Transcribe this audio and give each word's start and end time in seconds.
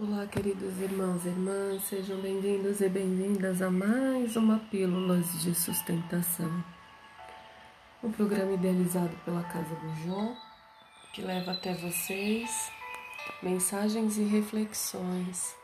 Olá, 0.00 0.28
queridos 0.28 0.78
irmãos 0.78 1.24
e 1.24 1.28
irmãs, 1.28 1.82
sejam 1.82 2.20
bem-vindos 2.20 2.80
e 2.80 2.88
bem-vindas 2.88 3.60
a 3.60 3.68
mais 3.68 4.36
uma 4.36 4.60
Pílulas 4.70 5.42
de 5.42 5.52
Sustentação. 5.56 6.64
Um 8.00 8.12
programa 8.12 8.52
idealizado 8.52 9.10
pela 9.24 9.42
Casa 9.42 9.74
do 9.74 9.94
João, 9.96 10.36
que 11.12 11.20
leva 11.20 11.50
até 11.50 11.74
vocês 11.74 12.70
mensagens 13.42 14.16
e 14.18 14.22
reflexões. 14.22 15.56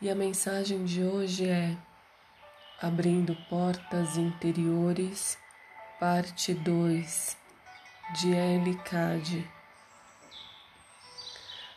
E 0.00 0.08
a 0.08 0.14
mensagem 0.14 0.84
de 0.84 1.02
hoje 1.02 1.48
é 1.48 1.76
Abrindo 2.80 3.34
Portas 3.50 4.16
Interiores, 4.16 5.36
parte 5.98 6.54
2, 6.54 7.36
de 8.20 8.32
L. 8.32 8.78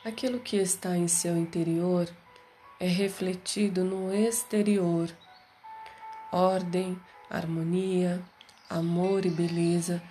Aquilo 0.03 0.39
que 0.39 0.57
está 0.57 0.97
em 0.97 1.07
seu 1.07 1.37
interior 1.37 2.09
é 2.79 2.87
refletido 2.87 3.83
no 3.83 4.11
exterior. 4.11 5.07
Ordem, 6.31 6.99
harmonia, 7.29 8.19
amor 8.67 9.27
e 9.27 9.29
beleza 9.29 10.01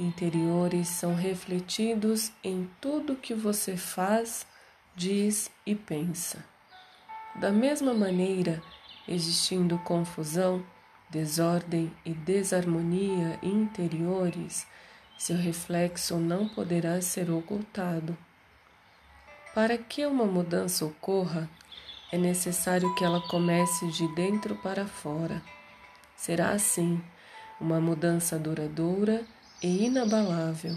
interiores 0.00 0.88
são 0.88 1.14
refletidos 1.14 2.32
em 2.42 2.68
tudo 2.80 3.14
que 3.14 3.34
você 3.34 3.76
faz, 3.76 4.44
diz 4.96 5.48
e 5.64 5.76
pensa. 5.76 6.44
Da 7.36 7.52
mesma 7.52 7.94
maneira, 7.94 8.60
existindo 9.06 9.78
confusão, 9.78 10.66
desordem 11.08 11.94
e 12.04 12.12
desarmonia 12.12 13.38
interiores, 13.40 14.66
seu 15.16 15.36
reflexo 15.36 16.16
não 16.16 16.48
poderá 16.48 17.00
ser 17.00 17.30
ocultado 17.30 18.18
para 19.56 19.78
que 19.78 20.04
uma 20.04 20.26
mudança 20.26 20.84
ocorra, 20.84 21.48
é 22.12 22.18
necessário 22.18 22.94
que 22.94 23.02
ela 23.02 23.22
comece 23.22 23.86
de 23.86 24.06
dentro 24.08 24.54
para 24.56 24.86
fora. 24.86 25.42
Será 26.14 26.50
assim 26.50 27.02
uma 27.58 27.80
mudança 27.80 28.38
duradoura 28.38 29.24
e 29.62 29.86
inabalável. 29.86 30.76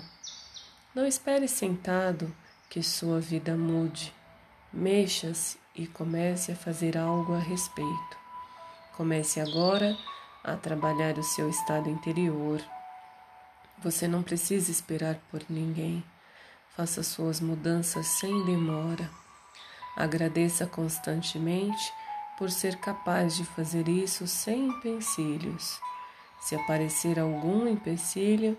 Não 0.95 1.05
espere 1.05 1.45
sentado 1.45 2.33
que 2.69 2.81
sua 2.81 3.19
vida 3.19 3.53
mude. 3.57 4.13
Mexa-se 4.71 5.57
e 5.75 5.85
comece 5.85 6.53
a 6.53 6.55
fazer 6.55 6.97
algo 6.97 7.33
a 7.33 7.39
respeito. 7.39 8.17
Comece 8.95 9.41
agora 9.41 9.93
a 10.41 10.55
trabalhar 10.55 11.17
o 11.17 11.23
seu 11.23 11.49
estado 11.49 11.89
interior. 11.89 12.61
Você 13.83 14.07
não 14.07 14.23
precisa 14.23 14.71
esperar 14.71 15.19
por 15.29 15.43
ninguém. 15.49 16.01
Faça 16.79 17.03
suas 17.03 17.41
mudanças 17.41 18.07
sem 18.07 18.45
demora. 18.45 19.11
Agradeça 19.97 20.65
constantemente 20.65 21.91
por 22.37 22.49
ser 22.49 22.77
capaz 22.77 23.35
de 23.35 23.43
fazer 23.43 23.89
isso 23.89 24.25
sem 24.25 24.67
empecilhos. 24.69 25.77
Se 26.39 26.55
aparecer 26.55 27.19
algum 27.19 27.67
empecilho, 27.67 28.57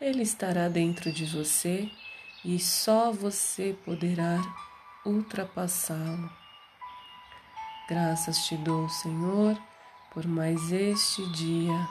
ele 0.00 0.22
estará 0.22 0.68
dentro 0.68 1.10
de 1.10 1.26
você 1.26 1.90
e 2.44 2.56
só 2.60 3.10
você 3.10 3.76
poderá 3.84 4.40
ultrapassá-lo. 5.04 6.30
Graças 7.88 8.46
te 8.46 8.56
dou, 8.58 8.88
Senhor, 8.88 9.60
por 10.12 10.24
mais 10.24 10.70
este 10.70 11.28
dia 11.32 11.88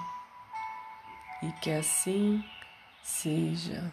e 1.44 1.52
que 1.60 1.70
assim 1.70 2.42
seja. 3.04 3.92